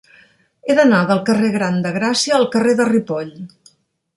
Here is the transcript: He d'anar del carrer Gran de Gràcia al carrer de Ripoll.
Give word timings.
He 0.71 0.75
d'anar 0.79 1.01
del 1.11 1.21
carrer 1.27 1.51
Gran 1.57 1.77
de 1.85 1.91
Gràcia 1.99 2.35
al 2.39 2.49
carrer 2.57 2.75
de 2.81 2.89
Ripoll. 2.91 3.33